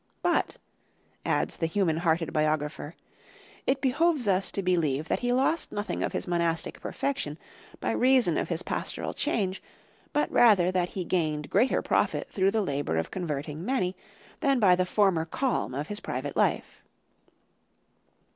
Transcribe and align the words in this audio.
"But," 0.23 0.57
adds 1.27 1.57
the 1.57 1.67
human 1.67 1.97
hearted 1.97 2.33
biographer, 2.33 2.95
"it 3.67 3.81
behoves 3.81 4.27
us 4.27 4.51
to 4.53 4.63
believe 4.63 5.07
that 5.09 5.19
he 5.19 5.31
lost 5.31 5.71
nothing 5.71 6.01
of 6.01 6.11
his 6.11 6.27
monastic 6.27 6.81
perfection 6.81 7.37
by 7.79 7.91
reason 7.91 8.35
of 8.39 8.49
his 8.49 8.63
pastoral 8.63 9.13
charge, 9.13 9.61
but 10.11 10.31
rather 10.31 10.71
that 10.71 10.89
he 10.89 11.05
gained 11.05 11.51
greater 11.51 11.83
profit 11.83 12.31
through 12.31 12.49
the 12.49 12.63
labour 12.63 12.97
of 12.97 13.11
converting 13.11 13.63
many, 13.63 13.95
than 14.39 14.59
by 14.59 14.75
the 14.75 14.87
former 14.87 15.23
calm 15.23 15.75
of 15.75 15.85
his 15.87 15.99
private 15.99 16.35
life." 16.35 16.81